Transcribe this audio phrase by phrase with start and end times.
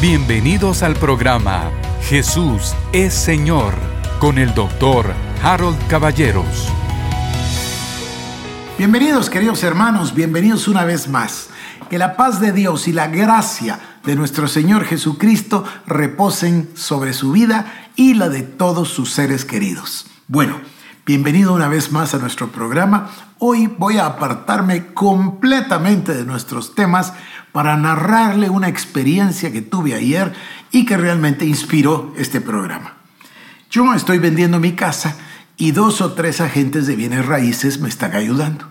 [0.00, 1.70] Bienvenidos al programa
[2.04, 3.74] Jesús es Señor
[4.18, 6.72] con el doctor Harold Caballeros.
[8.78, 11.50] Bienvenidos queridos hermanos, bienvenidos una vez más.
[11.90, 17.32] Que la paz de Dios y la gracia de nuestro Señor Jesucristo reposen sobre su
[17.32, 20.06] vida y la de todos sus seres queridos.
[20.28, 20.62] Bueno,
[21.06, 23.10] bienvenido una vez más a nuestro programa.
[23.38, 27.12] Hoy voy a apartarme completamente de nuestros temas
[27.52, 30.32] para narrarle una experiencia que tuve ayer
[30.70, 32.94] y que realmente inspiró este programa.
[33.70, 35.16] Yo estoy vendiendo mi casa
[35.56, 38.66] y dos o tres agentes de bienes raíces me están ayudando.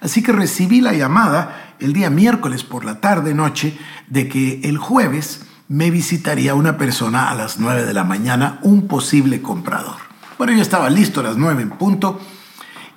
[0.00, 3.78] Así que recibí la llamada el día miércoles por la tarde noche
[4.08, 8.88] de que el jueves me visitaría una persona a las 9 de la mañana, un
[8.88, 10.11] posible comprador.
[10.42, 12.20] Bueno, yo estaba listo a las 9 en punto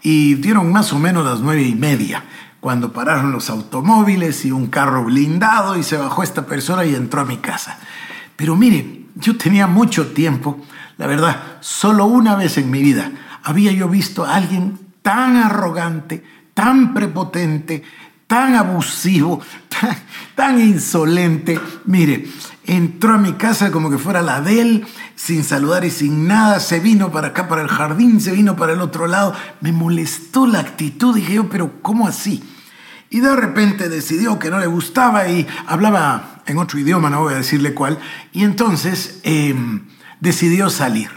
[0.02, 2.24] y dieron más o menos las nueve y media
[2.60, 7.22] cuando pararon los automóviles y un carro blindado y se bajó esta persona y entró
[7.22, 7.78] a mi casa.
[8.36, 10.60] Pero mire, yo tenía mucho tiempo,
[10.98, 13.12] la verdad, solo una vez en mi vida
[13.44, 16.24] había yo visto a alguien tan arrogante,
[16.56, 17.84] tan prepotente,
[18.28, 19.42] tan abusivo,
[20.36, 21.60] tan, insolente.
[21.86, 22.28] Mire,
[22.66, 26.60] entró a mi casa como que fuera la de él, sin saludar y sin nada,
[26.60, 29.34] se vino para acá, para el jardín, se vino para el otro lado.
[29.62, 32.44] Me molestó la actitud, dije yo, pero ¿cómo así?
[33.10, 37.34] Y de repente decidió que no le gustaba y hablaba en otro idioma, no voy
[37.34, 38.00] a decirle cuál,
[38.34, 39.86] y entonces em,
[40.20, 41.10] decidió salir.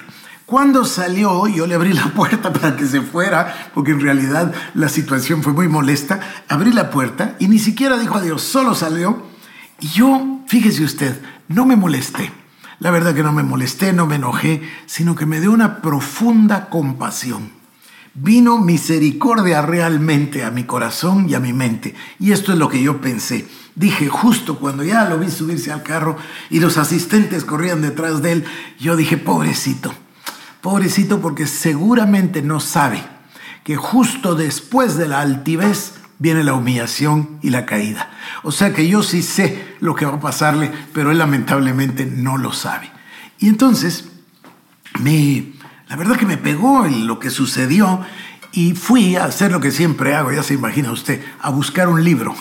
[0.49, 4.89] Cuando salió, yo le abrí la puerta para que se fuera, porque en realidad la
[4.89, 6.21] situación fue muy molesta.
[6.49, 9.25] Abrí la puerta y ni siquiera dijo adiós, solo salió.
[9.79, 12.33] Y yo, fíjese usted, no me molesté.
[12.79, 16.71] La verdad que no me molesté, no me enojé, sino que me dio una profunda
[16.71, 17.51] compasión
[18.21, 21.95] vino misericordia realmente a mi corazón y a mi mente.
[22.19, 23.47] Y esto es lo que yo pensé.
[23.77, 26.17] Dije, justo cuando ya lo vi subirse al carro
[26.51, 28.45] y los asistentes corrían detrás de él,
[28.81, 29.95] yo dije, pobrecito,
[30.69, 33.03] pobrecito porque seguramente no sabe
[33.65, 38.11] que justo después de la altivez viene la humillación y la caída.
[38.43, 42.37] O sea que yo sí sé lo que va a pasarle, pero él lamentablemente no
[42.37, 42.91] lo sabe.
[43.39, 44.11] Y entonces
[45.01, 45.55] me
[45.89, 48.03] la verdad que me pegó en lo que sucedió
[48.53, 52.05] y fui a hacer lo que siempre hago, ya se imagina usted, a buscar un
[52.05, 52.35] libro.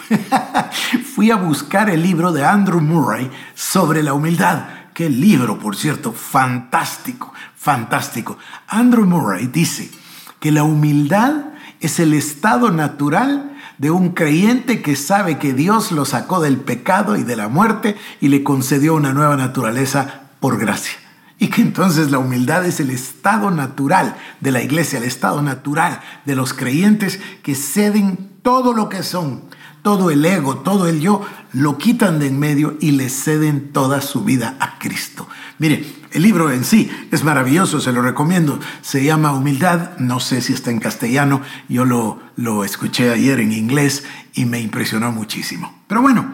[1.15, 4.65] fui a buscar el libro de Andrew Murray sobre la humildad.
[4.97, 8.39] Qué libro, por cierto, fantástico, fantástico.
[8.67, 9.91] Andrew Murray dice
[10.39, 11.35] que la humildad
[11.79, 17.15] es el estado natural de un creyente que sabe que Dios lo sacó del pecado
[17.15, 20.97] y de la muerte y le concedió una nueva naturaleza por gracia.
[21.37, 26.01] Y que entonces la humildad es el estado natural de la iglesia, el estado natural
[26.25, 29.43] de los creyentes que ceden todo lo que son,
[29.87, 34.01] todo el ego, todo el yo, lo quitan de en medio y le ceden toda
[34.01, 35.29] su vida a Cristo.
[35.59, 35.81] Mire,
[36.11, 38.59] el libro en sí es maravilloso, se lo recomiendo.
[38.81, 43.53] Se llama Humildad, no sé si está en castellano, yo lo, lo escuché ayer en
[43.53, 44.03] inglés
[44.33, 45.73] y me impresionó muchísimo.
[45.87, 46.33] Pero bueno,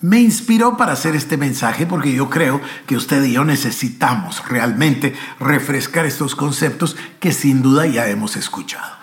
[0.00, 5.14] me inspiró para hacer este mensaje porque yo creo que usted y yo necesitamos realmente
[5.40, 8.96] refrescar estos conceptos que sin duda ya hemos escuchado.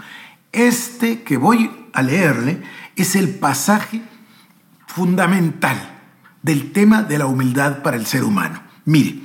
[0.52, 2.63] Este que voy a leerle
[2.96, 4.02] es el pasaje
[4.88, 5.78] fundamental
[6.42, 8.62] del tema de la humildad para el ser humano.
[8.86, 9.20] Mire,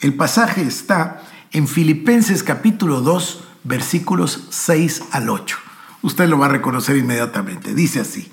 [0.00, 1.22] el pasaje está
[1.52, 5.56] en Filipenses capítulo 2, versículos 6 al 8.
[6.02, 7.74] Usted lo va a reconocer inmediatamente.
[7.74, 8.30] Dice así,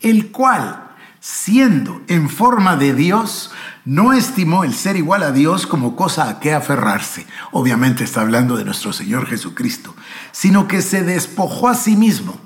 [0.00, 0.92] el cual
[1.22, 3.52] siendo en forma de Dios,
[3.84, 7.26] no estimó el ser igual a Dios como cosa a que aferrarse.
[7.52, 9.94] Obviamente está hablando de nuestro Señor Jesucristo,
[10.32, 12.40] sino que se despojó a sí mismo,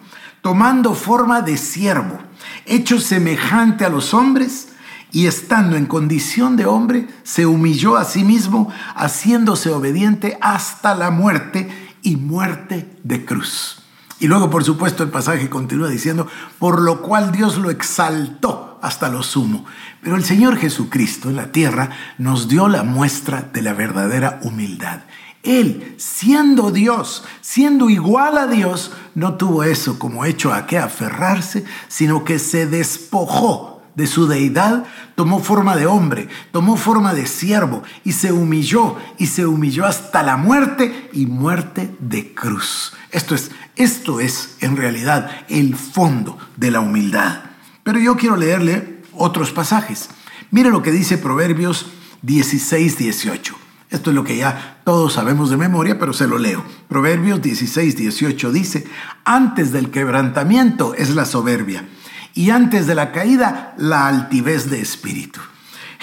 [0.47, 2.21] tomando forma de siervo,
[2.67, 4.69] hecho semejante a los hombres,
[5.11, 11.11] y estando en condición de hombre, se humilló a sí mismo, haciéndose obediente hasta la
[11.11, 11.69] muerte
[12.01, 13.83] y muerte de cruz.
[14.21, 16.29] Y luego, por supuesto, el pasaje continúa diciendo,
[16.61, 19.65] por lo cual Dios lo exaltó hasta lo sumo.
[20.01, 25.01] Pero el Señor Jesucristo en la tierra nos dio la muestra de la verdadera humildad.
[25.47, 31.65] Él, siendo Dios, siendo igual a Dios, no tuvo eso como hecho a qué aferrarse,
[31.89, 34.85] sino que se despojó de su deidad,
[35.15, 40.23] tomó forma de hombre, tomó forma de siervo y se humilló y se humilló hasta
[40.23, 42.93] la muerte y muerte de cruz.
[43.11, 47.41] Esto es, esto es en realidad el fondo de la humildad.
[47.85, 50.11] Pero yo quiero leerle otros pasajes.
[50.51, 51.87] Mire lo que dice Proverbios
[52.23, 53.66] 16, 18.
[53.91, 56.65] Esto es lo que ya todos sabemos de memoria, pero se lo leo.
[56.89, 58.87] Proverbios 16, 18 dice,
[59.25, 61.87] antes del quebrantamiento es la soberbia
[62.35, 65.41] y antes de la caída la altivez de espíritu.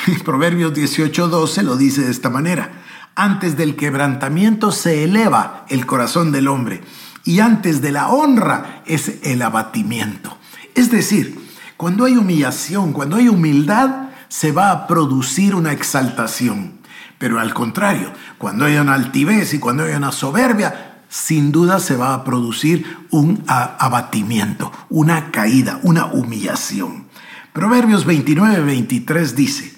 [0.25, 2.71] Proverbios 18:12 lo dice de esta manera.
[3.15, 6.81] Antes del quebrantamiento se eleva el corazón del hombre
[7.24, 10.38] y antes de la honra es el abatimiento.
[10.74, 11.39] Es decir,
[11.77, 16.79] cuando hay humillación, cuando hay humildad, se va a producir una exaltación.
[17.24, 21.96] Pero al contrario, cuando hay una altivez y cuando hay una soberbia, sin duda se
[21.96, 27.06] va a producir un abatimiento, una caída, una humillación.
[27.54, 29.74] Proverbios 29, 23 dice,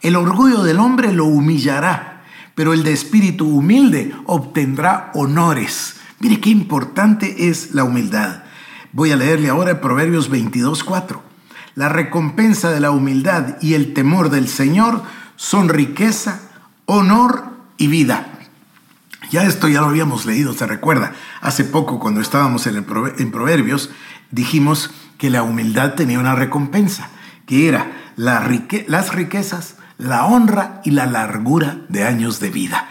[0.00, 5.96] el orgullo del hombre lo humillará, pero el de espíritu humilde obtendrá honores.
[6.18, 8.44] Mire qué importante es la humildad.
[8.92, 11.22] Voy a leerle ahora Proverbios 22, 4.
[11.74, 15.02] La recompensa de la humildad y el temor del Señor
[15.36, 16.45] son riqueza,
[16.86, 17.44] honor
[17.76, 18.26] y vida.
[19.30, 21.12] Ya esto ya lo habíamos leído, se recuerda.
[21.40, 23.90] Hace poco, cuando estábamos en, en Proverbios,
[24.30, 27.10] dijimos que la humildad tenía una recompensa,
[27.44, 28.44] que era las
[29.14, 32.88] riquezas, la honra y la largura de años de vida.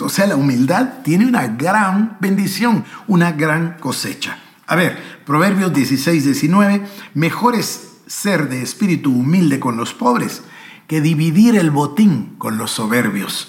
[0.00, 4.38] o sea, la humildad tiene una gran bendición, una gran cosecha.
[4.66, 10.42] A ver, Proverbios 16, 19, mejor es ser de espíritu humilde con los pobres
[10.88, 13.46] que dividir el botín con los soberbios.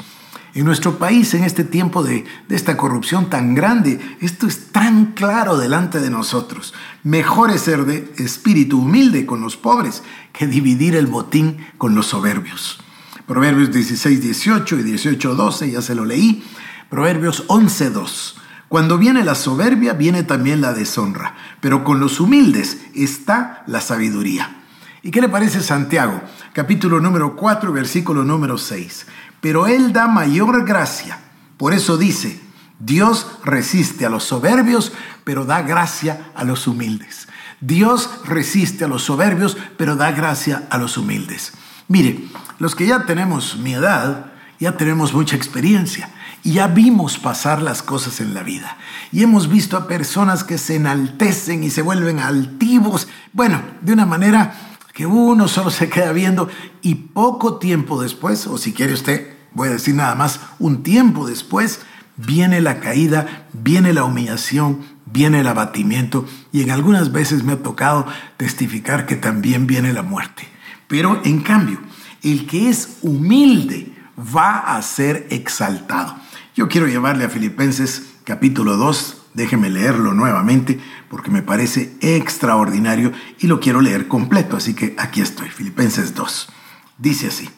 [0.54, 5.14] En nuestro país, en este tiempo de, de, esta corrupción tan grande, esto es tan
[5.14, 6.74] claro delante de nosotros.
[7.04, 10.04] Mejor es ser de espíritu humilde con los pobres
[10.34, 12.80] que dividir el botín con los soberbios.
[13.26, 16.44] Proverbios 16, 18 y 18, 12, ya se lo leí.
[16.90, 18.38] Proverbios 11, 2.
[18.68, 24.59] Cuando viene la soberbia, viene también la deshonra, pero con los humildes está la sabiduría.
[25.02, 26.22] ¿Y qué le parece Santiago?
[26.54, 29.06] Capítulo número 4, versículo número 6
[29.42, 31.20] pero Él da mayor gracia.
[31.58, 32.40] Por eso dice,
[32.80, 34.92] Dios resiste a los soberbios,
[35.24, 37.28] pero da gracia a los humildes.
[37.62, 41.54] Dios resiste a los soberbios, pero da gracia a los humildes.
[41.88, 42.24] Mire,
[42.60, 44.28] los que ya tenemos mi edad,
[44.60, 46.10] ya tenemos mucha experiencia
[46.44, 48.78] y ya vimos pasar las cosas en la vida.
[49.12, 54.06] Y hemos visto a personas que se enaltecen y se vuelven altivos, bueno, de una
[54.06, 54.69] manera
[55.00, 56.50] que uno solo se queda viendo
[56.82, 61.26] y poco tiempo después, o si quiere usted, voy a decir nada más, un tiempo
[61.26, 61.80] después,
[62.18, 67.64] viene la caída, viene la humillación, viene el abatimiento y en algunas veces me ha
[67.64, 70.44] tocado testificar que también viene la muerte.
[70.90, 71.80] Pero en cambio,
[72.22, 76.18] el que es humilde va a ser exaltado.
[76.58, 80.80] Yo quiero llevarle a Filipenses capítulo 2, Déjeme leerlo nuevamente
[81.10, 84.58] porque me parece extraordinario y lo quiero leer completo.
[84.58, 86.50] Así que aquí estoy, Filipenses 2.
[86.98, 87.50] Dice así.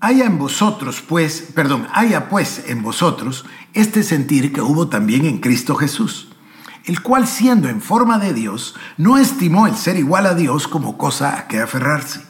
[0.00, 5.38] Haya en vosotros, pues, perdón, haya pues en vosotros este sentir que hubo también en
[5.38, 6.28] Cristo Jesús,
[6.84, 10.98] el cual siendo en forma de Dios, no estimó el ser igual a Dios como
[10.98, 12.20] cosa a que aferrarse,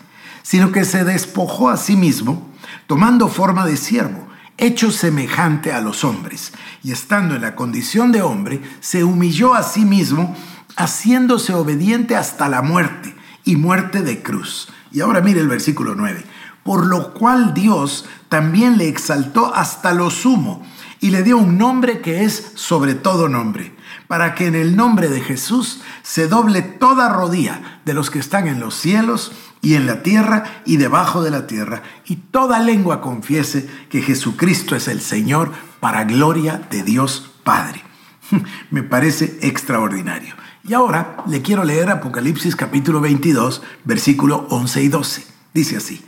[0.42, 2.48] sino que se despojó a sí mismo,
[2.86, 6.52] tomando forma de siervo hecho semejante a los hombres,
[6.82, 10.36] y estando en la condición de hombre, se humilló a sí mismo,
[10.76, 13.14] haciéndose obediente hasta la muerte,
[13.44, 14.68] y muerte de cruz.
[14.90, 16.24] Y ahora mire el versículo 9.
[16.62, 20.64] Por lo cual Dios también le exaltó hasta lo sumo,
[21.00, 23.76] y le dio un nombre que es sobre todo nombre,
[24.08, 28.48] para que en el nombre de Jesús se doble toda rodilla de los que están
[28.48, 29.32] en los cielos
[29.64, 34.76] y en la tierra y debajo de la tierra, y toda lengua confiese que Jesucristo
[34.76, 37.82] es el Señor para gloria de Dios Padre.
[38.70, 40.34] Me parece extraordinario.
[40.68, 45.26] Y ahora le quiero leer Apocalipsis capítulo 22, versículo 11 y 12.
[45.54, 46.02] Dice así,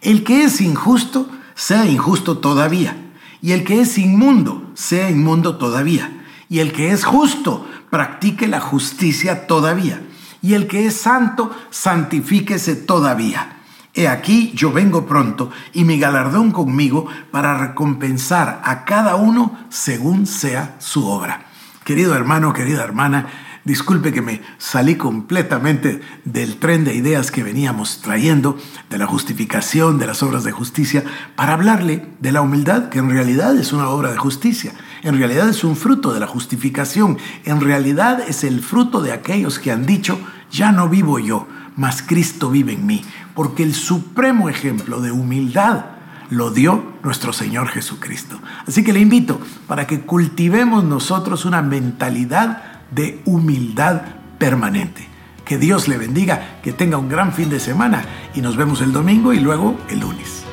[0.00, 2.96] el que es injusto, sea injusto todavía,
[3.42, 8.60] y el que es inmundo, sea inmundo todavía, y el que es justo, practique la
[8.60, 10.00] justicia todavía
[10.44, 13.62] y el que es santo, santifíquese todavía.
[13.94, 20.26] He aquí yo vengo pronto y mi galardón conmigo para recompensar a cada uno según
[20.26, 21.46] sea su obra.
[21.82, 23.26] Querido hermano, querida hermana,
[23.64, 28.58] disculpe que me salí completamente del tren de ideas que veníamos trayendo,
[28.90, 31.04] de la justificación, de las obras de justicia,
[31.36, 35.48] para hablarle de la humildad, que en realidad es una obra de justicia, en realidad
[35.48, 39.86] es un fruto de la justificación, en realidad es el fruto de aquellos que han
[39.86, 40.18] dicho,
[40.54, 45.86] ya no vivo yo, mas Cristo vive en mí, porque el supremo ejemplo de humildad
[46.30, 48.38] lo dio nuestro Señor Jesucristo.
[48.66, 54.02] Así que le invito para que cultivemos nosotros una mentalidad de humildad
[54.38, 55.08] permanente.
[55.44, 58.92] Que Dios le bendiga, que tenga un gran fin de semana y nos vemos el
[58.92, 60.44] domingo y luego el lunes.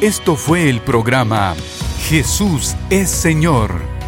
[0.00, 1.54] Esto fue el programa
[2.08, 4.01] Jesús es Señor